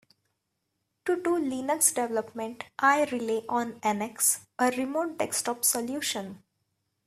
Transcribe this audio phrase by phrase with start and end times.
[1.05, 6.41] To do Linux development, I rely on NX, a remote desktop solution.